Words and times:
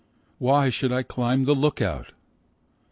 Why 0.39 0.69
should 0.69 0.91
I 0.91 1.03
climb 1.03 1.45
the 1.45 1.53
look 1.53 1.79
out 1.79 2.07